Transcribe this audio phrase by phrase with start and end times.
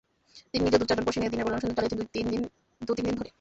[0.51, 2.01] তিনি নিজেও দু-চারজন পড়শি নিয়ে দিনের বেলায় অনুসন্ধান চালিয়েছিলেন
[2.81, 3.29] দু-তিন দিন ধরে।